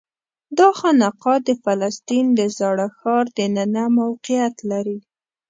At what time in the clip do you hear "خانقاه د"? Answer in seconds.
0.79-1.49